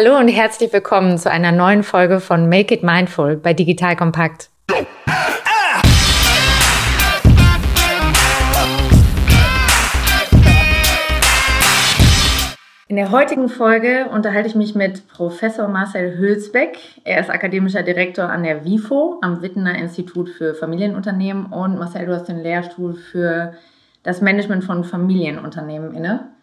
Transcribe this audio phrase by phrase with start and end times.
[0.00, 4.48] Hallo und herzlich willkommen zu einer neuen Folge von Make It Mindful bei Digital Kompakt.
[12.86, 16.78] In der heutigen Folge unterhalte ich mich mit Professor Marcel Hülsbeck.
[17.02, 22.14] Er ist akademischer Direktor an der WIFO am Wittener Institut für Familienunternehmen und Marcel, du
[22.14, 23.54] hast den Lehrstuhl für
[24.04, 26.37] das Management von Familienunternehmen inne.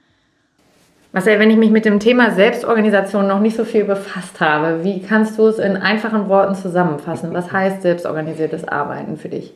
[1.16, 5.00] Marcel, wenn ich mich mit dem Thema Selbstorganisation noch nicht so viel befasst habe, wie
[5.00, 7.34] kannst du es in einfachen Worten zusammenfassen?
[7.34, 9.54] Was heißt selbstorganisiertes Arbeiten für dich?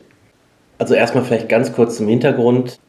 [0.78, 2.80] Also erstmal vielleicht ganz kurz zum Hintergrund.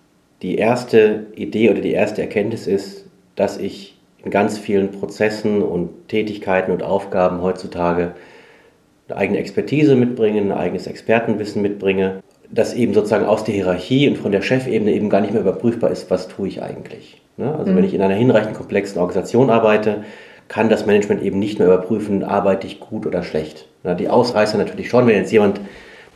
[0.43, 6.07] Die erste Idee oder die erste Erkenntnis ist, dass ich in ganz vielen Prozessen und
[6.07, 8.13] Tätigkeiten und Aufgaben heutzutage
[9.09, 14.19] eine eigene Expertise mitbringe, ein eigenes Expertenwissen mitbringe, das eben sozusagen aus der Hierarchie und
[14.19, 17.21] von der Chefebene eben gar nicht mehr überprüfbar ist, was tue ich eigentlich.
[17.37, 17.55] Ne?
[17.57, 17.77] Also mhm.
[17.77, 20.05] wenn ich in einer hinreichend komplexen Organisation arbeite,
[20.49, 23.67] kann das Management eben nicht mehr überprüfen, arbeite ich gut oder schlecht.
[23.99, 25.61] Die Ausreißer natürlich schon, wenn jetzt jemand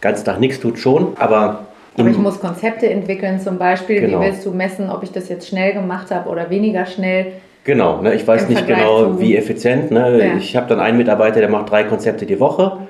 [0.00, 4.20] ganz Tag nichts tut, schon, aber aber ich muss Konzepte entwickeln, zum Beispiel, genau.
[4.20, 7.26] wie willst du messen, ob ich das jetzt schnell gemacht habe oder weniger schnell?
[7.62, 9.90] Genau, ne, ich weiß nicht Vergleich genau, wie effizient.
[9.90, 10.18] Ne?
[10.18, 10.36] Ja.
[10.36, 12.83] Ich habe dann einen Mitarbeiter, der macht drei Konzepte die Woche.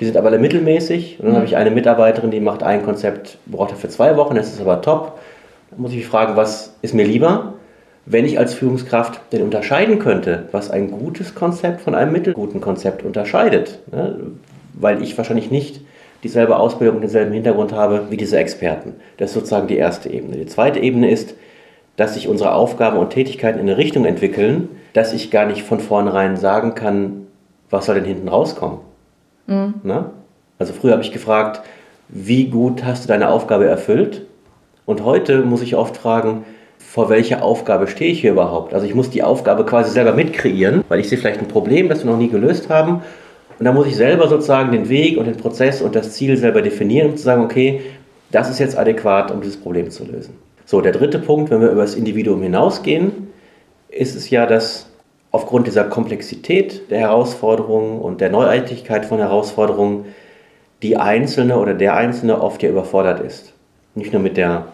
[0.00, 1.18] Die sind aber alle mittelmäßig.
[1.18, 1.36] Und dann mhm.
[1.36, 4.60] habe ich eine Mitarbeiterin, die macht ein Konzept, braucht er für zwei Wochen, das ist
[4.60, 5.18] aber top.
[5.70, 7.54] Dann muss ich mich fragen, was ist mir lieber?
[8.06, 13.02] Wenn ich als Führungskraft denn unterscheiden könnte, was ein gutes Konzept von einem mittelguten Konzept
[13.04, 14.18] unterscheidet, ne?
[14.72, 15.82] weil ich wahrscheinlich nicht
[16.22, 18.94] dieselbe Ausbildung und denselben Hintergrund habe wie diese Experten.
[19.18, 20.36] Das ist sozusagen die erste Ebene.
[20.36, 21.34] Die zweite Ebene ist,
[21.96, 25.80] dass sich unsere Aufgaben und Tätigkeiten in eine Richtung entwickeln, dass ich gar nicht von
[25.80, 27.26] vornherein sagen kann,
[27.70, 28.87] was soll denn hinten rauskommen.
[29.48, 29.74] Mhm.
[30.58, 31.62] Also früher habe ich gefragt,
[32.08, 34.26] wie gut hast du deine Aufgabe erfüllt?
[34.86, 36.44] Und heute muss ich oft fragen,
[36.78, 38.72] vor welcher Aufgabe stehe ich hier überhaupt?
[38.72, 42.04] Also ich muss die Aufgabe quasi selber mitkreieren, weil ich sehe vielleicht ein Problem, das
[42.04, 43.02] wir noch nie gelöst haben
[43.58, 46.62] und da muss ich selber sozusagen den Weg und den Prozess und das Ziel selber
[46.62, 47.82] definieren, um zu sagen, okay,
[48.30, 50.34] das ist jetzt adäquat, um dieses Problem zu lösen.
[50.64, 53.28] So, der dritte Punkt, wenn wir über das Individuum hinausgehen,
[53.88, 54.90] ist es ja, dass
[55.30, 60.06] aufgrund dieser Komplexität der Herausforderungen und der Neuartigkeit von Herausforderungen
[60.82, 63.52] die Einzelne oder der Einzelne oft ja überfordert ist.
[63.94, 64.68] Nicht nur mit der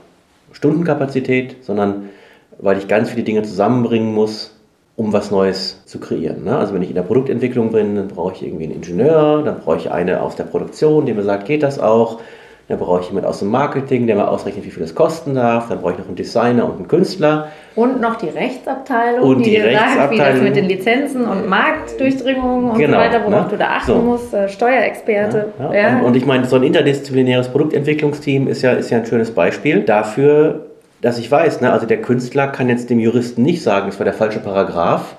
[0.52, 2.10] Stundenkapazität, sondern
[2.58, 4.54] weil ich ganz viele Dinge zusammenbringen muss,
[4.96, 6.44] um was Neues zu kreieren.
[6.44, 6.56] Ne?
[6.56, 9.78] Also wenn ich in der Produktentwicklung bin, dann brauche ich irgendwie einen Ingenieur, dann brauche
[9.78, 12.20] ich eine aus der Produktion, die mir sagt, geht das auch?
[12.66, 15.68] Dann brauche ich jemanden aus dem Marketing, der mir ausrechnet, wie viel das kosten darf.
[15.68, 17.48] Dann brauche ich noch einen Designer und einen Künstler.
[17.76, 22.70] Und noch die Rechtsabteilung, und die, die sagt, wie das mit den Lizenzen und Marktdurchdringungen
[22.70, 23.50] und genau, so weiter, worauf ne?
[23.50, 23.96] du da achten so.
[23.96, 25.52] musst, äh, Steuerexperte.
[25.58, 25.98] Ja, ja.
[25.98, 29.80] Und, und, ich meine, so ein interdisziplinäres Produktentwicklungsteam ist ja, ist ja ein schönes Beispiel
[29.80, 30.66] dafür,
[31.02, 34.04] dass ich weiß, ne, also der Künstler kann jetzt dem Juristen nicht sagen, das war
[34.04, 35.16] der falsche Paragraph.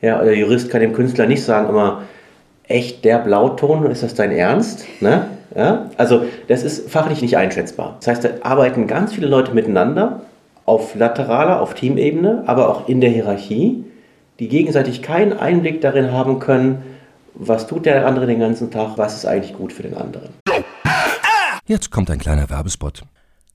[0.00, 2.02] Ja, der Jurist kann dem Künstler nicht sagen immer,
[2.68, 4.86] echt der Blauton, ist das dein Ernst?
[5.00, 5.26] Ne?
[5.54, 5.90] Ja?
[5.96, 7.96] Also das ist fachlich nicht einschätzbar.
[8.00, 10.22] Das heißt, da arbeiten ganz viele Leute miteinander
[10.66, 13.84] auf lateraler, auf Teamebene, aber auch in der Hierarchie,
[14.38, 16.82] die gegenseitig keinen Einblick darin haben können,
[17.34, 20.30] was tut der andere den ganzen Tag, was ist eigentlich gut für den anderen.
[21.66, 23.02] Jetzt kommt ein kleiner Werbespot.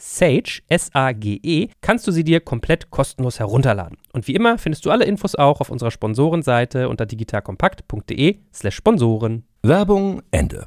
[0.00, 3.98] Sage, S-A-G-E, kannst du sie dir komplett kostenlos herunterladen.
[4.14, 9.44] Und wie immer findest du alle Infos auch auf unserer Sponsorenseite unter digitalkompakt.de slash Sponsoren.
[9.62, 10.64] Werbung Ende.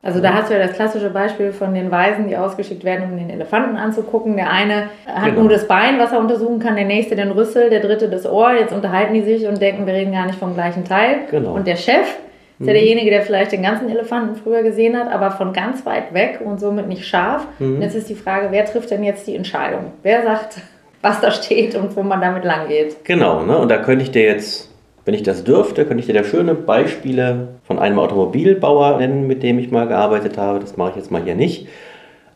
[0.00, 3.18] Also da hast du ja das klassische Beispiel von den Weisen, die ausgeschickt werden, um
[3.18, 4.36] den Elefanten anzugucken.
[4.36, 5.40] Der eine hat genau.
[5.40, 8.52] nur das Bein, was er untersuchen kann, der nächste den Rüssel, der dritte das Ohr.
[8.52, 11.22] Jetzt unterhalten die sich und denken, wir reden gar nicht vom gleichen Teil.
[11.32, 11.52] Genau.
[11.52, 12.16] Und der Chef,
[12.60, 12.76] ist ja mhm.
[12.76, 16.58] derjenige, der vielleicht den ganzen Elefanten früher gesehen hat, aber von ganz weit weg und
[16.58, 17.46] somit nicht scharf.
[17.60, 17.76] Mhm.
[17.76, 19.92] Und jetzt ist die Frage, wer trifft denn jetzt die Entscheidung?
[20.02, 20.56] Wer sagt,
[21.02, 23.04] was da steht und wo man damit lang geht?
[23.04, 23.56] Genau, ne?
[23.56, 24.74] und da könnte ich dir jetzt,
[25.04, 29.44] wenn ich das dürfte, könnte ich dir da schöne Beispiele von einem Automobilbauer nennen, mit
[29.44, 30.58] dem ich mal gearbeitet habe.
[30.58, 31.68] Das mache ich jetzt mal hier nicht.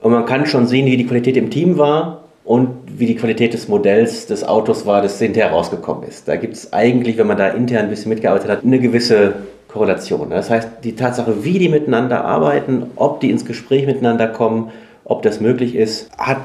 [0.00, 3.54] Und man kann schon sehen, wie die Qualität im Team war und wie die Qualität
[3.54, 6.28] des Modells des Autos war, das hinterher rausgekommen ist.
[6.28, 9.34] Da gibt es eigentlich, wenn man da intern ein bisschen mitgearbeitet hat, eine gewisse
[9.72, 10.30] Korrelation.
[10.30, 14.70] Das heißt, die Tatsache, wie die miteinander arbeiten, ob die ins Gespräch miteinander kommen,
[15.04, 16.38] ob das möglich ist, hat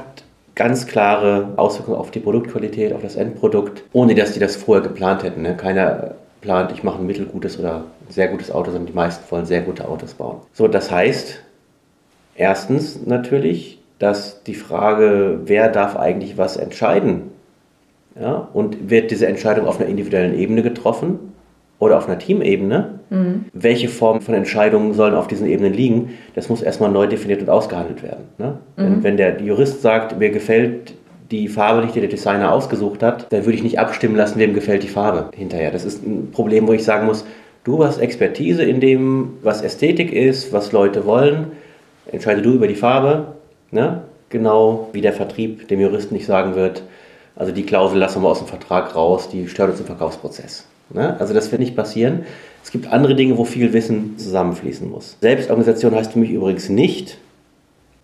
[0.54, 5.22] ganz klare Auswirkungen auf die Produktqualität, auf das Endprodukt, ohne dass die das vorher geplant
[5.22, 5.42] hätten.
[5.42, 5.56] Ne?
[5.56, 9.60] Keiner plant, ich mache ein mittelgutes oder sehr gutes Auto, sondern die meisten wollen sehr
[9.60, 10.38] gute Autos bauen.
[10.52, 11.40] So, das heißt,
[12.34, 17.30] erstens natürlich, dass die Frage, wer darf eigentlich was entscheiden,
[18.18, 21.34] ja, und wird diese Entscheidung auf einer individuellen Ebene getroffen
[21.78, 22.98] oder auf einer Teamebene.
[23.10, 23.46] Mhm.
[23.52, 26.10] Welche Formen von Entscheidungen sollen auf diesen Ebenen liegen?
[26.34, 28.24] Das muss erstmal neu definiert und ausgehandelt werden.
[28.38, 28.58] Ne?
[28.76, 28.82] Mhm.
[28.82, 30.94] Wenn, wenn der Jurist sagt, mir gefällt
[31.30, 34.54] die Farbe nicht, die der Designer ausgesucht hat, dann würde ich nicht abstimmen lassen, wem
[34.54, 35.70] gefällt die Farbe hinterher.
[35.70, 37.24] Das ist ein Problem, wo ich sagen muss,
[37.64, 41.52] du hast Expertise in dem, was Ästhetik ist, was Leute wollen.
[42.10, 43.34] Entscheide du über die Farbe.
[43.70, 44.02] Ne?
[44.30, 46.82] Genau wie der Vertrieb dem Juristen nicht sagen wird,
[47.36, 50.66] also die Klausel lassen wir aus dem Vertrag raus, die stört uns im Verkaufsprozess.
[50.90, 51.18] Ne?
[51.18, 52.24] Also das wird nicht passieren.
[52.62, 55.16] Es gibt andere Dinge, wo viel Wissen zusammenfließen muss.
[55.20, 57.18] Selbstorganisation heißt für mich übrigens nicht,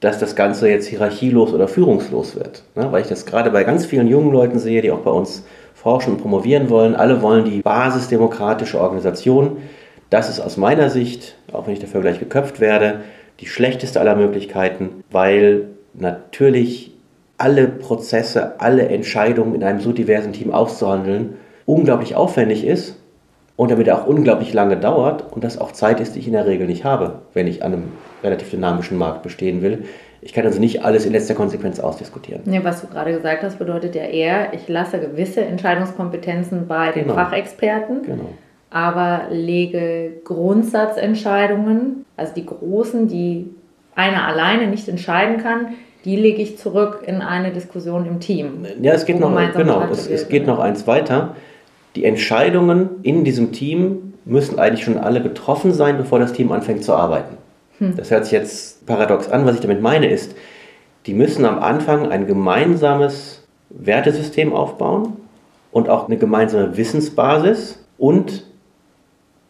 [0.00, 2.64] dass das Ganze jetzt hierarchielos oder führungslos wird.
[2.74, 2.90] Ne?
[2.92, 5.44] Weil ich das gerade bei ganz vielen jungen Leuten sehe, die auch bei uns
[5.74, 6.94] forschen und promovieren wollen.
[6.94, 9.58] Alle wollen die basisdemokratische Organisation.
[10.10, 13.00] Das ist aus meiner Sicht, auch wenn ich dafür gleich geköpft werde,
[13.40, 16.92] die schlechteste aller Möglichkeiten, weil natürlich
[17.36, 21.34] alle Prozesse, alle Entscheidungen in einem so diversen Team auszuhandeln
[21.66, 22.96] unglaublich aufwendig ist
[23.56, 26.46] und damit auch unglaublich lange dauert und das auch Zeit ist, die ich in der
[26.46, 27.84] Regel nicht habe, wenn ich an einem
[28.22, 29.84] relativ dynamischen Markt bestehen will.
[30.22, 32.42] Ich kann also nicht alles in letzter Konsequenz ausdiskutieren.
[32.50, 37.04] Ja, was du gerade gesagt hast, bedeutet ja eher, ich lasse gewisse Entscheidungskompetenzen bei den
[37.04, 37.14] genau.
[37.14, 38.30] Fachexperten, genau.
[38.70, 43.50] aber lege Grundsatzentscheidungen, also die großen, die
[43.94, 45.74] einer alleine nicht entscheiden kann,
[46.04, 48.66] die lege ich zurück in eine Diskussion im Team.
[48.80, 51.36] Ja, es geht noch, genau, es, es geht noch eins weiter
[51.94, 56.82] die Entscheidungen in diesem Team müssen eigentlich schon alle getroffen sein, bevor das Team anfängt
[56.82, 57.36] zu arbeiten.
[57.78, 57.96] Hm.
[57.96, 59.44] Das hört sich jetzt paradox an.
[59.46, 60.34] Was ich damit meine ist,
[61.06, 65.16] die müssen am Anfang ein gemeinsames Wertesystem aufbauen
[65.72, 68.44] und auch eine gemeinsame Wissensbasis und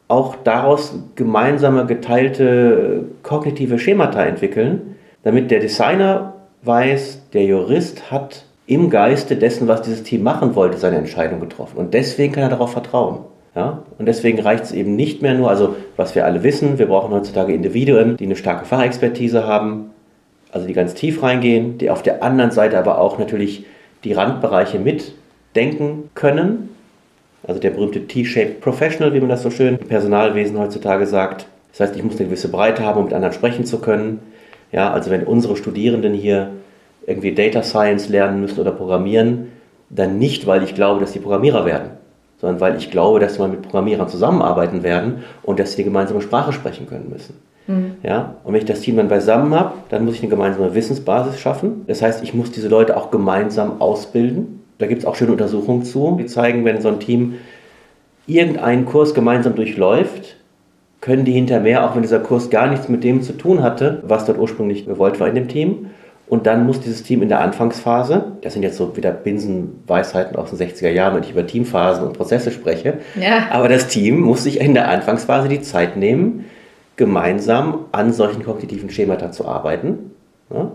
[0.08, 8.90] auch daraus gemeinsame geteilte kognitive Schemata entwickeln, damit der Designer weiß, der Jurist hat im
[8.90, 11.76] Geiste dessen, was dieses Team machen wollte, seine Entscheidung getroffen.
[11.76, 13.19] Und deswegen kann er darauf vertrauen.
[13.55, 13.82] Ja?
[13.99, 17.12] Und deswegen reicht es eben nicht mehr nur, also was wir alle wissen, wir brauchen
[17.12, 19.90] heutzutage Individuen, die eine starke Fachexpertise haben,
[20.50, 23.66] also die ganz tief reingehen, die auf der anderen Seite aber auch natürlich
[24.05, 26.70] die Randbereiche mitdenken können.
[27.46, 31.46] Also der berühmte T-Shaped Professional, wie man das so schön im Personalwesen heutzutage sagt.
[31.72, 34.20] Das heißt, ich muss eine gewisse Breite haben, um mit anderen sprechen zu können.
[34.72, 36.50] Ja, also wenn unsere Studierenden hier
[37.06, 39.53] irgendwie Data Science lernen müssen oder programmieren,
[39.91, 41.91] dann nicht, weil ich glaube, dass die Programmierer werden,
[42.41, 46.21] sondern weil ich glaube, dass wir mit Programmierern zusammenarbeiten werden und dass sie die gemeinsame
[46.21, 47.35] Sprache sprechen können müssen.
[47.67, 47.97] Mhm.
[48.03, 48.37] Ja?
[48.45, 51.85] Und wenn ich das Team dann beisammen habe, dann muss ich eine gemeinsame Wissensbasis schaffen.
[51.87, 54.61] Das heißt, ich muss diese Leute auch gemeinsam ausbilden.
[54.78, 57.35] Da gibt es auch schöne Untersuchungen zu, die zeigen, wenn so ein Team
[58.26, 60.37] irgendeinen Kurs gemeinsam durchläuft,
[61.00, 64.25] können die hinterher, auch wenn dieser Kurs gar nichts mit dem zu tun hatte, was
[64.25, 65.90] dort ursprünglich gewollt war in dem Team,
[66.26, 70.50] und dann muss dieses Team in der Anfangsphase, das sind jetzt so wieder Binsenweisheiten aus
[70.50, 73.49] den 60er Jahren, wenn ich über Teamphasen und Prozesse spreche, ja.
[73.50, 76.47] aber das Team muss sich in der Anfangsphase die Zeit nehmen,
[76.97, 80.12] gemeinsam an solchen kognitiven Schemata zu arbeiten.
[80.52, 80.71] Ja?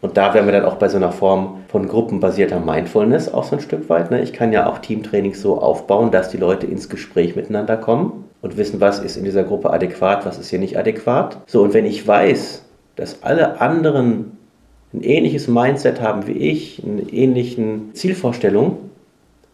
[0.00, 3.56] Und da wären wir dann auch bei so einer Form von gruppenbasierter Mindfulness auch so
[3.56, 4.10] ein Stück weit.
[4.10, 4.22] Ne?
[4.22, 8.56] Ich kann ja auch Teamtrainings so aufbauen, dass die Leute ins Gespräch miteinander kommen und
[8.56, 11.38] wissen, was ist in dieser Gruppe adäquat, was ist hier nicht adäquat.
[11.46, 12.64] So, und wenn ich weiß,
[12.94, 14.37] dass alle anderen
[14.92, 18.78] ein ähnliches Mindset haben wie ich, eine ähnliche Zielvorstellung,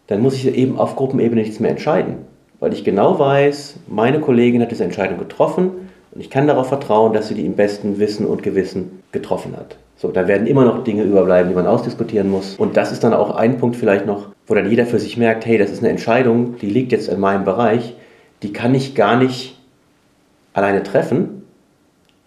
[0.07, 2.17] dann muss ich eben auf Gruppenebene nichts mehr entscheiden.
[2.59, 5.71] Weil ich genau weiß, meine Kollegin hat diese Entscheidung getroffen
[6.13, 9.77] und ich kann darauf vertrauen, dass sie die im besten Wissen und Gewissen getroffen hat.
[9.97, 12.55] So, da werden immer noch Dinge überbleiben, die man ausdiskutieren muss.
[12.55, 15.45] Und das ist dann auch ein Punkt vielleicht noch, wo dann jeder für sich merkt,
[15.45, 17.95] hey, das ist eine Entscheidung, die liegt jetzt in meinem Bereich,
[18.43, 19.57] die kann ich gar nicht
[20.53, 21.44] alleine treffen,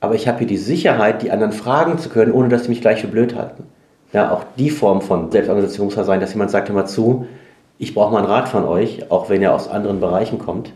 [0.00, 2.80] aber ich habe hier die Sicherheit, die anderen fragen zu können, ohne dass sie mich
[2.80, 3.64] gleich für blöd halten.
[4.12, 7.26] Ja, auch die Form von Selbstorganisation muss ja sein, dass jemand sagt, hör mal zu,
[7.78, 10.72] ich brauche mal einen Rat von euch, auch wenn er aus anderen Bereichen kommt.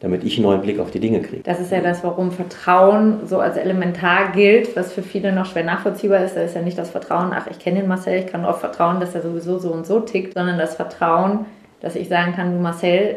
[0.00, 1.42] damit ich einen neuen Blick auf die Dinge kriege.
[1.42, 5.64] Das ist ja das, warum Vertrauen so als elementar gilt, was für viele noch schwer
[5.64, 6.36] nachvollziehbar ist.
[6.36, 9.00] Da ist ja nicht das Vertrauen, ach, ich kenne den Marcel, ich kann darauf vertrauen,
[9.00, 11.46] dass er sowieso so und so tickt, sondern das Vertrauen,
[11.80, 13.16] dass ich sagen kann, du Marcel,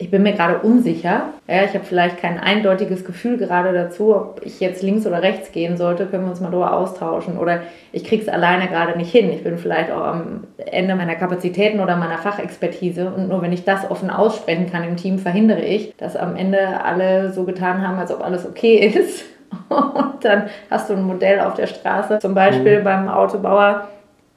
[0.00, 1.24] ich bin mir gerade unsicher.
[1.46, 5.52] Ja, ich habe vielleicht kein eindeutiges Gefühl gerade dazu, ob ich jetzt links oder rechts
[5.52, 7.36] gehen sollte, können wir uns mal darüber austauschen.
[7.36, 7.60] Oder
[7.92, 9.30] ich kriege es alleine gerade nicht hin.
[9.30, 13.12] Ich bin vielleicht auch am Ende meiner Kapazitäten oder meiner Fachexpertise.
[13.14, 16.82] Und nur wenn ich das offen aussprechen kann im Team, verhindere ich, dass am Ende
[16.82, 19.26] alle so getan haben, als ob alles okay ist.
[19.68, 22.84] Und dann hast du ein Modell auf der Straße, zum Beispiel mhm.
[22.84, 23.88] beim Autobauer,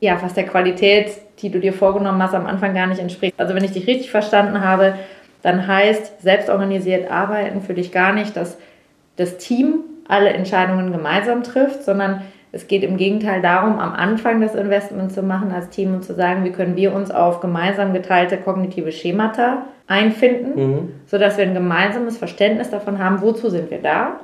[0.02, 3.36] ja, was der Qualität, die du dir vorgenommen hast, am Anfang gar nicht entspricht.
[3.38, 4.96] Also wenn ich dich richtig verstanden habe,
[5.44, 8.58] dann heißt selbstorganisiert arbeiten für dich gar nicht, dass
[9.18, 12.22] das Team alle Entscheidungen gemeinsam trifft, sondern
[12.52, 16.14] es geht im Gegenteil darum, am Anfang das Investment zu machen als Team und zu
[16.14, 20.92] sagen, wie können wir uns auf gemeinsam geteilte kognitive Schemata einfinden, mhm.
[21.08, 24.20] sodass wir ein gemeinsames Verständnis davon haben, wozu sind wir da,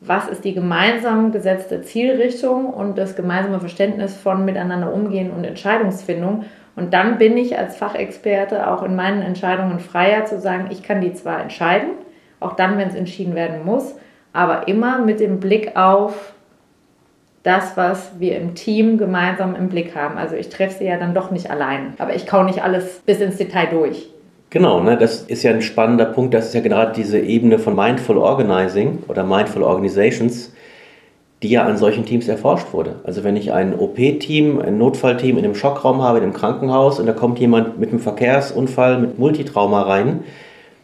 [0.00, 6.44] was ist die gemeinsam gesetzte Zielrichtung und das gemeinsame Verständnis von miteinander umgehen und Entscheidungsfindung
[6.76, 11.00] und dann bin ich als Fachexperte auch in meinen Entscheidungen freier zu sagen, ich kann
[11.00, 11.88] die zwar entscheiden,
[12.38, 13.94] auch dann, wenn es entschieden werden muss,
[14.32, 16.34] aber immer mit dem Blick auf
[17.42, 20.18] das, was wir im Team gemeinsam im Blick haben.
[20.18, 23.20] Also ich treffe sie ja dann doch nicht allein, aber ich kau nicht alles bis
[23.20, 24.10] ins Detail durch.
[24.50, 26.34] Genau, ne, das ist ja ein spannender Punkt.
[26.34, 30.52] Das ist ja gerade diese Ebene von Mindful Organizing oder Mindful Organizations,
[31.42, 32.96] die ja an solchen Teams erforscht wurde.
[33.04, 37.06] Also wenn ich ein OP-Team, ein Notfallteam in einem Schockraum habe, in einem Krankenhaus und
[37.06, 40.20] da kommt jemand mit einem Verkehrsunfall, mit Multitrauma rein,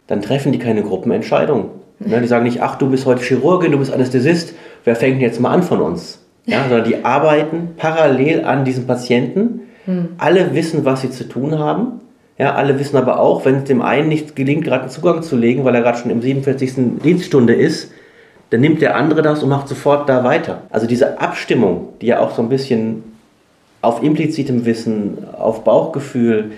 [0.07, 1.71] dann treffen die keine Gruppenentscheidung.
[2.05, 5.39] Ja, die sagen nicht, ach, du bist heute Chirurgin, du bist Anästhesist, wer fängt jetzt
[5.39, 6.19] mal an von uns?
[6.45, 9.61] Ja, sondern die arbeiten parallel an diesem Patienten.
[9.85, 10.09] Hm.
[10.17, 12.01] Alle wissen, was sie zu tun haben.
[12.37, 15.35] Ja, alle wissen aber auch, wenn es dem einen nicht gelingt, gerade einen Zugang zu
[15.35, 16.99] legen, weil er gerade schon im 47.
[17.03, 17.91] Dienststunde ist,
[18.53, 20.61] dann nimmt der andere das und macht sofort da weiter.
[20.69, 23.01] Also diese Abstimmung, die ja auch so ein bisschen
[23.81, 26.51] auf implizitem Wissen, auf Bauchgefühl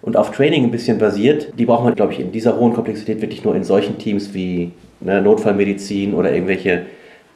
[0.00, 3.20] und auf Training ein bisschen basiert, die braucht man, glaube ich, in dieser hohen Komplexität
[3.20, 6.86] wirklich nur in solchen Teams wie ne, Notfallmedizin oder irgendwelche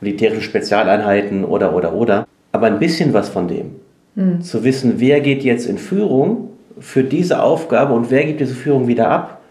[0.00, 2.26] militärischen Spezialeinheiten oder, oder, oder.
[2.52, 3.72] Aber ein bisschen was von dem.
[4.14, 4.40] Mhm.
[4.40, 8.88] Zu wissen, wer geht jetzt in Führung für diese Aufgabe und wer gibt diese Führung
[8.88, 9.42] wieder ab,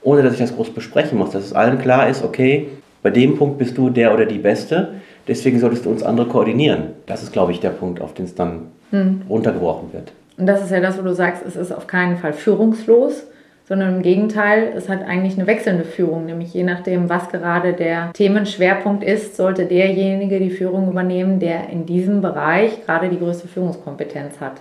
[0.00, 2.68] ohne dass ich das groß besprechen muss, dass es allen klar ist, okay,
[3.06, 4.94] bei dem Punkt bist du der oder die Beste,
[5.28, 6.88] deswegen solltest du uns andere koordinieren.
[7.06, 9.22] Das ist, glaube ich, der Punkt, auf den es dann hm.
[9.30, 10.10] runtergebrochen wird.
[10.36, 13.28] Und das ist ja das, wo du sagst, es ist auf keinen Fall führungslos,
[13.68, 18.10] sondern im Gegenteil, es hat eigentlich eine wechselnde Führung, nämlich je nachdem, was gerade der
[18.12, 24.40] Themenschwerpunkt ist, sollte derjenige die Führung übernehmen, der in diesem Bereich gerade die größte Führungskompetenz
[24.40, 24.54] hat.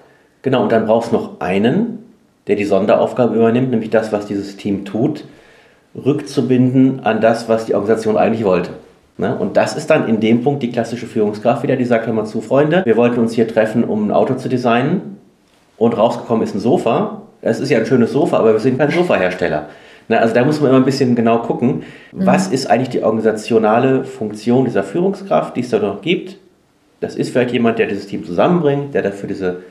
[0.44, 1.98] Genau, und dann brauchst du noch einen,
[2.46, 5.24] der die Sonderaufgabe übernimmt, nämlich das, was dieses Team tut
[5.96, 8.72] rückzubinden an das, was die Organisation eigentlich wollte.
[9.18, 9.36] Ne?
[9.38, 12.26] Und das ist dann in dem Punkt die klassische Führungskraft wieder, die sagt, hör mal
[12.26, 15.18] zu, Freunde, wir wollten uns hier treffen, um ein Auto zu designen
[15.78, 17.22] und rausgekommen ist ein Sofa.
[17.42, 19.70] Es ist ja ein schönes Sofa, aber wir sind kein Sofahersteller.
[20.10, 20.20] Ne?
[20.20, 22.26] Also da muss man immer ein bisschen genau gucken, mhm.
[22.26, 26.38] was ist eigentlich die organisationale Funktion dieser Führungskraft, die es da noch gibt.
[27.00, 29.62] Das ist vielleicht jemand, der dieses Team zusammenbringt, der dafür diese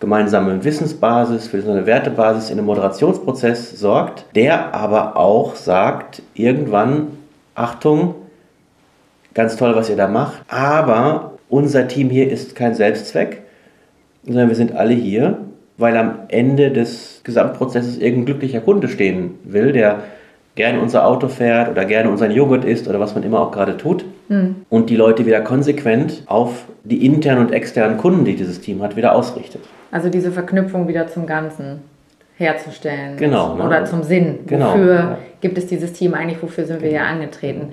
[0.00, 7.08] gemeinsame Wissensbasis, für so eine Wertebasis in einem Moderationsprozess sorgt, der aber auch sagt, irgendwann,
[7.54, 8.14] Achtung,
[9.34, 13.42] ganz toll, was ihr da macht, aber unser Team hier ist kein Selbstzweck,
[14.24, 15.38] sondern wir sind alle hier,
[15.78, 20.00] weil am Ende des Gesamtprozesses irgendein glücklicher Kunde stehen will, der
[20.54, 23.76] gerne unser Auto fährt oder gerne unseren Joghurt isst oder was man immer auch gerade
[23.76, 24.04] tut.
[24.28, 24.56] Mhm.
[24.68, 28.96] Und die Leute wieder konsequent auf die internen und externen Kunden, die dieses Team hat,
[28.96, 29.62] wieder ausrichtet.
[29.90, 31.80] Also diese Verknüpfung wieder zum Ganzen
[32.36, 33.16] herzustellen.
[33.16, 33.54] Genau.
[33.54, 33.64] Ne?
[33.64, 34.40] Oder zum Sinn.
[34.46, 35.18] Genau, wofür ja.
[35.40, 36.42] gibt es dieses Team eigentlich?
[36.42, 37.72] Wofür sind wir hier angetreten?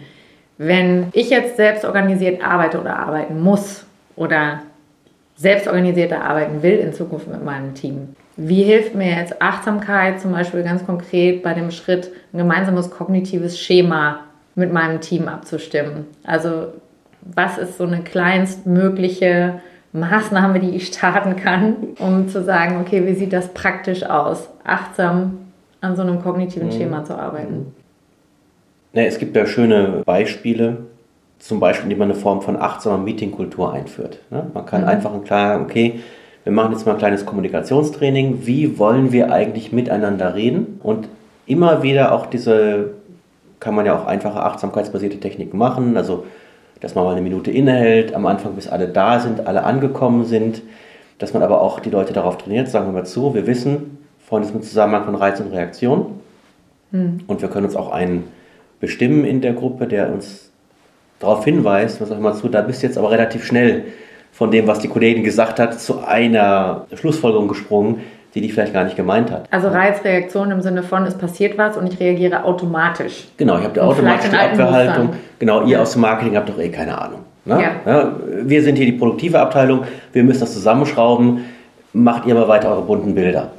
[0.57, 4.61] Wenn ich jetzt selbst organisiert arbeite oder arbeiten muss oder
[5.35, 10.31] selbst organisierter arbeiten will in Zukunft mit meinem Team, wie hilft mir jetzt Achtsamkeit zum
[10.31, 14.21] Beispiel ganz konkret bei dem Schritt, ein gemeinsames kognitives Schema
[14.55, 16.05] mit meinem Team abzustimmen?
[16.23, 16.67] Also
[17.21, 19.61] was ist so eine kleinstmögliche
[19.93, 25.39] Maßnahme, die ich starten kann, um zu sagen, okay, wie sieht das praktisch aus, achtsam
[25.81, 26.73] an so einem kognitiven mhm.
[26.73, 27.73] Schema zu arbeiten?
[28.93, 30.77] Ja, es gibt ja schöne Beispiele,
[31.39, 34.19] zum Beispiel, indem man eine Form von achtsamer Meetingkultur einführt.
[34.29, 34.47] Ne?
[34.53, 34.87] Man kann mhm.
[34.87, 35.99] einfach klar, okay,
[36.43, 41.07] wir machen jetzt mal ein kleines Kommunikationstraining, wie wollen wir eigentlich miteinander reden und
[41.45, 42.91] immer wieder auch diese,
[43.63, 46.25] kann man ja auch einfache achtsamkeitsbasierte Techniken machen, also
[46.81, 50.61] dass man mal eine Minute innehält, am Anfang bis alle da sind, alle angekommen sind,
[51.17, 54.41] dass man aber auch die Leute darauf trainiert, sagen wir mal zu, wir wissen von
[54.41, 56.19] diesem Zusammenhang von Reiz und Reaktion.
[56.93, 57.21] Hm.
[57.25, 58.25] und wir können uns auch einen
[58.79, 60.51] bestimmen in der Gruppe, der uns
[61.19, 63.85] darauf hinweist, was auch immer zu, da bist du jetzt aber relativ schnell
[64.31, 68.01] von dem, was die Kollegin gesagt hat, zu einer Schlussfolgerung gesprungen,
[68.33, 69.45] die die vielleicht gar nicht gemeint hat.
[69.51, 73.27] Also Reizreaktion im Sinne von, es passiert was und ich reagiere automatisch.
[73.37, 75.09] Genau, ich habe die automatische Abwehrhaltung.
[75.39, 75.81] Genau, ihr ja.
[75.81, 77.19] aus dem Marketing habt doch eh keine Ahnung.
[77.45, 77.61] Ne?
[77.61, 77.91] Ja.
[77.91, 78.11] Ja,
[78.43, 79.81] wir sind hier die produktive Abteilung,
[80.13, 81.45] wir müssen das zusammenschrauben,
[81.91, 83.49] macht ihr mal weiter eure bunten Bilder.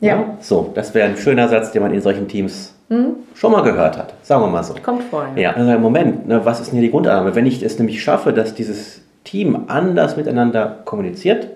[0.00, 0.36] Ja.
[0.40, 3.14] So, das wäre ein schöner Satz, den man in solchen Teams hm?
[3.34, 4.74] schon mal gehört hat, sagen wir mal so.
[4.82, 5.26] Kommt vor.
[5.36, 7.34] Ja, also Moment, ne, was ist denn hier die Grundannahme?
[7.34, 11.48] Wenn ich es nämlich schaffe, dass dieses Team anders miteinander kommuniziert,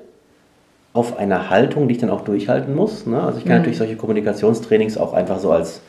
[0.92, 3.06] auf einer Haltung, die ich dann auch durchhalten muss.
[3.06, 3.22] Ne?
[3.22, 3.58] Also ich kann mhm.
[3.58, 5.82] natürlich solche Kommunikationstrainings auch einfach so als,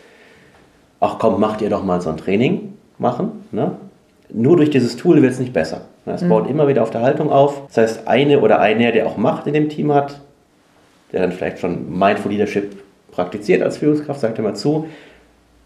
[0.99, 3.45] ach komm, macht ihr doch mal so ein Training machen.
[3.51, 3.71] Ne?
[4.31, 5.81] Nur durch dieses Tool wird es nicht besser.
[6.05, 6.29] Es mhm.
[6.29, 7.67] baut immer wieder auf der Haltung auf.
[7.67, 10.19] Das heißt, eine oder einer, der auch Macht in dem Team hat,
[11.11, 14.87] der dann vielleicht schon Mindful Leadership praktiziert als Führungskraft, sagt immer zu,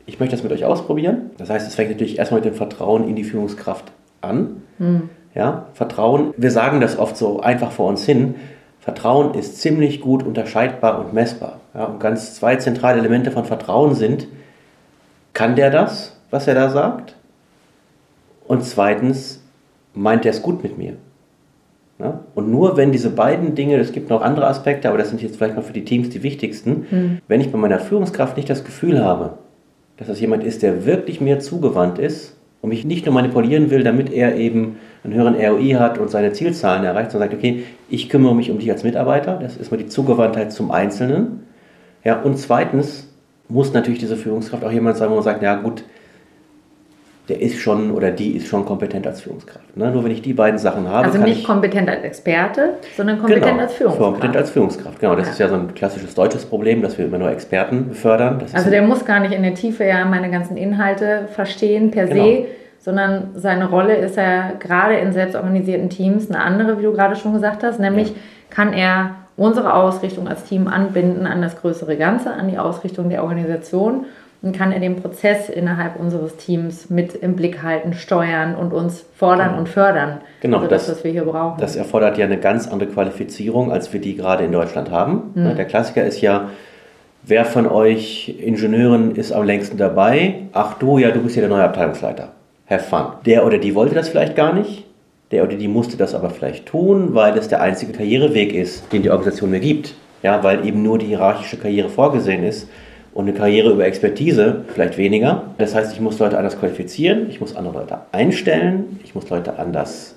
[0.06, 1.32] ich möchte das mit euch ausprobieren.
[1.38, 4.64] Das heißt, es fängt natürlich erstmal mit dem Vertrauen in die Führungskraft an.
[4.80, 5.10] Mhm.
[5.36, 8.36] Ja, Vertrauen, wir sagen das oft so einfach vor uns hin.
[8.84, 11.62] Vertrauen ist ziemlich gut unterscheidbar und messbar.
[11.74, 14.28] Ja, und ganz zwei zentrale Elemente von Vertrauen sind,
[15.32, 17.16] kann der das, was er da sagt?
[18.46, 19.42] Und zweitens,
[19.94, 20.98] meint er es gut mit mir?
[21.98, 25.22] Ja, und nur wenn diese beiden Dinge, es gibt noch andere Aspekte, aber das sind
[25.22, 27.18] jetzt vielleicht noch für die Teams die wichtigsten, mhm.
[27.30, 29.38] wenn ich bei meiner Führungskraft nicht das Gefühl habe,
[29.96, 33.84] dass das jemand ist, der wirklich mir zugewandt ist und mich nicht nur manipulieren will,
[33.84, 38.10] damit er eben einen höheren ROI hat und seine Zielzahlen erreicht, sondern sagt, okay, ich
[38.10, 41.44] kümmere mich um dich als Mitarbeiter, das ist mal die Zugewandtheit zum Einzelnen.
[42.04, 43.10] Ja, und zweitens
[43.50, 45.84] muss natürlich diese Führungskraft auch jemand sein, wo man sagt, ja gut,
[47.30, 49.78] der ist schon oder die ist schon kompetent als Führungskraft.
[49.78, 49.90] Ne?
[49.92, 51.06] Nur wenn ich die beiden Sachen habe.
[51.06, 54.12] Also nicht kompetent als Experte, sondern kompetent genau, als Führungskraft.
[54.12, 55.16] Kompetent als Führungskraft, genau.
[55.16, 55.32] Das ja.
[55.32, 58.44] ist ja so ein klassisches deutsches Problem, dass wir immer nur Experten befördern.
[58.52, 62.26] also der muss gar nicht in der Tiefe ja meine ganzen Inhalte verstehen per genau.
[62.26, 62.46] se,
[62.84, 67.34] sondern seine Rolle ist ja gerade in selbstorganisierten Teams eine andere, wie du gerade schon
[67.34, 68.16] gesagt hast, nämlich ja.
[68.50, 73.24] kann er unsere Ausrichtung als Team anbinden an das größere Ganze, an die Ausrichtung der
[73.24, 74.06] Organisation
[74.42, 79.06] und kann er den Prozess innerhalb unseres Teams mit im Blick halten, steuern und uns
[79.16, 79.60] fordern genau.
[79.60, 80.18] und fördern.
[80.42, 81.62] Genau, also das, das, was wir hier brauchen.
[81.62, 85.32] Das erfordert ja eine ganz andere Qualifizierung, als wir die gerade in Deutschland haben.
[85.36, 85.56] Mhm.
[85.56, 86.50] Der Klassiker ist ja,
[87.24, 90.42] wer von euch Ingenieuren ist am längsten dabei?
[90.52, 92.34] Ach du, ja, du bist ja der neue Abteilungsleiter
[92.74, 93.14] have fun.
[93.26, 94.86] Der oder die wollte das vielleicht gar nicht.
[95.32, 99.02] Der oder die musste das aber vielleicht tun, weil es der einzige Karriereweg ist, den
[99.02, 99.96] die Organisation mir gibt.
[100.22, 102.70] Ja, weil eben nur die hierarchische Karriere vorgesehen ist
[103.14, 105.44] und eine Karriere über Expertise vielleicht weniger.
[105.58, 109.60] Das heißt, ich muss Leute anders qualifizieren, ich muss andere Leute einstellen, ich muss Leute
[109.60, 110.16] anders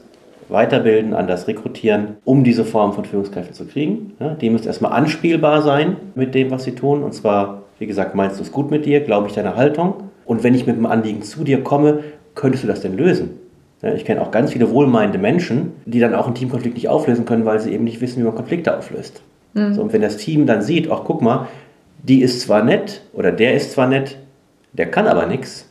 [0.48, 4.12] weiterbilden, anders rekrutieren, um diese Form von Führungskräften zu kriegen.
[4.20, 7.02] Ja, die müssen erstmal anspielbar sein mit dem, was sie tun.
[7.02, 9.94] Und zwar, wie gesagt, meinst du es gut mit dir, glaube ich deine Haltung.
[10.24, 12.00] Und wenn ich mit einem Anliegen zu dir komme,
[12.36, 13.30] könntest du das denn lösen?
[13.82, 17.44] Ich kenne auch ganz viele wohlmeinende Menschen, die dann auch einen Teamkonflikt nicht auflösen können,
[17.44, 19.20] weil sie eben nicht wissen, wie man Konflikte auflöst.
[19.54, 19.74] Mhm.
[19.74, 21.48] So, und wenn das Team dann sieht, ach guck mal,
[22.02, 24.16] die ist zwar nett oder der ist zwar nett,
[24.72, 25.70] der kann aber nichts,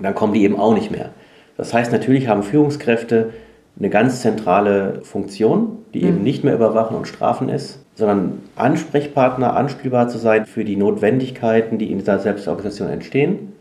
[0.00, 1.10] dann kommen die eben auch nicht mehr.
[1.56, 3.30] Das heißt, natürlich haben Führungskräfte
[3.78, 6.08] eine ganz zentrale Funktion, die mhm.
[6.08, 11.78] eben nicht mehr überwachen und strafen ist, sondern Ansprechpartner, anspielbar zu sein für die Notwendigkeiten,
[11.78, 13.52] die in dieser Selbstorganisation entstehen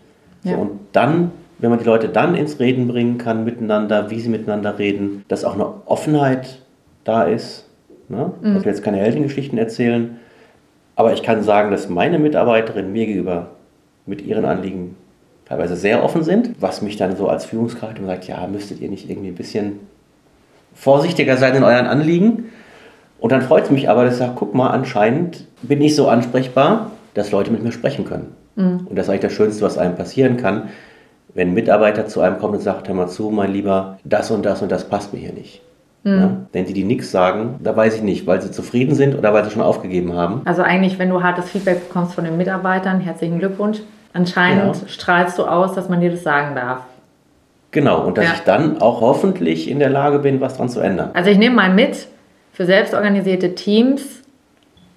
[0.43, 0.53] ja.
[0.53, 1.31] So, und dann,
[1.63, 5.45] wenn man die Leute dann ins Reden bringen kann miteinander, wie sie miteinander reden, dass
[5.45, 6.59] auch eine Offenheit
[7.05, 7.69] da ist.
[8.09, 8.33] Ne?
[8.41, 8.57] Mhm.
[8.57, 10.19] Ich will jetzt keine Heldengeschichten erzählen,
[10.97, 13.51] aber ich kann sagen, dass meine Mitarbeiterinnen mir gegenüber
[14.05, 14.97] mit ihren Anliegen
[15.45, 18.89] teilweise sehr offen sind, was mich dann so als Führungskraft immer sagt, ja, müsstet ihr
[18.89, 19.79] nicht irgendwie ein bisschen
[20.73, 22.49] vorsichtiger sein in euren Anliegen?
[23.21, 26.09] Und dann freut es mich aber, dass ich sage, guck mal, anscheinend bin ich so
[26.09, 28.35] ansprechbar, dass Leute mit mir sprechen können.
[28.57, 28.85] Mhm.
[28.85, 30.63] Und das ist eigentlich das Schönste, was einem passieren kann,
[31.33, 34.45] wenn ein Mitarbeiter zu einem kommt und sagt, hör mal zu, mein Lieber, das und
[34.45, 35.61] das und das passt mir hier nicht.
[36.03, 36.19] Mhm.
[36.19, 36.37] Ja?
[36.51, 39.43] Wenn sie die nichts sagen, da weiß ich nicht, weil sie zufrieden sind oder weil
[39.43, 40.41] sie schon aufgegeben haben.
[40.45, 43.79] Also eigentlich, wenn du hartes Feedback bekommst von den Mitarbeitern, herzlichen Glückwunsch.
[44.13, 44.87] Anscheinend ja.
[44.87, 46.81] strahlst du aus, dass man dir das sagen darf.
[47.71, 48.33] Genau, und dass ja.
[48.35, 51.09] ich dann auch hoffentlich in der Lage bin, was dran zu ändern.
[51.15, 52.07] Also ich nehme mal mit,
[52.51, 54.21] für selbstorganisierte Teams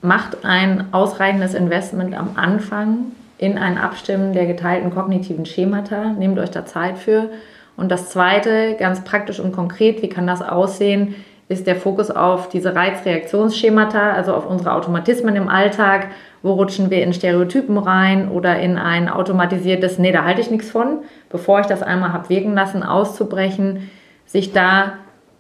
[0.03, 6.13] macht ein ausreichendes Investment am Anfang in ein Abstimmen der geteilten kognitiven Schemata.
[6.19, 7.31] Nehmt euch da Zeit für.
[7.77, 11.15] Und das Zweite, ganz praktisch und konkret, wie kann das aussehen,
[11.49, 16.09] ist der Fokus auf diese Reizreaktionsschemata, also auf unsere Automatismen im Alltag.
[16.43, 20.71] Wo rutschen wir in Stereotypen rein oder in ein automatisiertes, nee, da halte ich nichts
[20.71, 23.91] von, bevor ich das einmal habe wirken lassen, auszubrechen,
[24.27, 24.95] sich da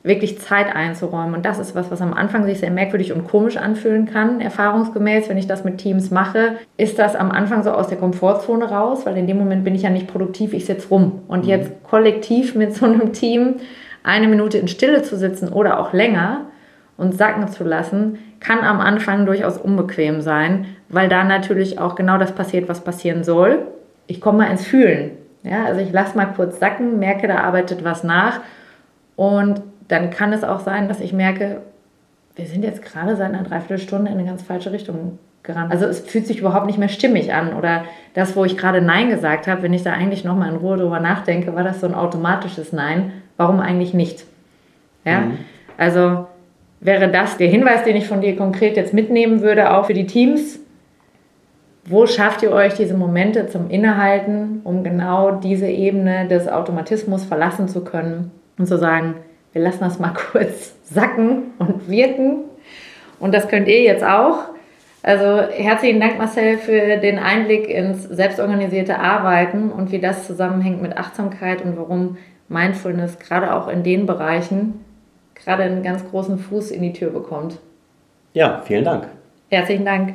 [0.06, 1.34] wirklich Zeit einzuräumen.
[1.34, 4.40] Und das ist was, was am Anfang sich sehr merkwürdig und komisch anfühlen kann.
[4.40, 8.66] Erfahrungsgemäß, wenn ich das mit Teams mache, ist das am Anfang so aus der Komfortzone
[8.66, 11.22] raus, weil in dem Moment bin ich ja nicht produktiv, ich sitze rum.
[11.26, 11.50] Und mhm.
[11.50, 13.56] jetzt kollektiv mit so einem Team
[14.04, 16.46] eine Minute in Stille zu sitzen oder auch länger
[16.96, 22.16] und sacken zu lassen, kann am Anfang durchaus unbequem sein, weil da natürlich auch genau
[22.16, 23.66] das passiert, was passieren soll.
[24.06, 25.10] Ich komme mal ins Fühlen.
[25.42, 28.40] Ja, also ich lasse mal kurz sacken, merke, da arbeitet was nach
[29.16, 31.62] und dann kann es auch sein, dass ich merke,
[32.34, 35.72] wir sind jetzt gerade seit einer Dreiviertelstunde in eine ganz falsche Richtung gerannt.
[35.72, 37.54] Also es fühlt sich überhaupt nicht mehr stimmig an.
[37.54, 40.76] Oder das, wo ich gerade Nein gesagt habe, wenn ich da eigentlich nochmal in Ruhe
[40.76, 43.12] drüber nachdenke, war das so ein automatisches Nein.
[43.36, 44.24] Warum eigentlich nicht?
[45.04, 45.38] Ja, mhm.
[45.78, 46.26] also
[46.80, 50.06] wäre das der Hinweis, den ich von dir konkret jetzt mitnehmen würde, auch für die
[50.06, 50.60] Teams.
[51.88, 57.68] Wo schafft ihr euch diese Momente zum Innehalten, um genau diese Ebene des Automatismus verlassen
[57.68, 59.14] zu können und zu sagen,
[59.56, 62.44] wir lassen das mal kurz sacken und wirken.
[63.18, 64.50] Und das könnt ihr jetzt auch.
[65.02, 70.98] Also herzlichen Dank, Marcel, für den Einblick ins selbstorganisierte Arbeiten und wie das zusammenhängt mit
[70.98, 74.84] Achtsamkeit und warum Mindfulness gerade auch in den Bereichen
[75.34, 77.58] gerade einen ganz großen Fuß in die Tür bekommt.
[78.34, 79.08] Ja, vielen Dank.
[79.48, 80.14] Herzlichen Dank.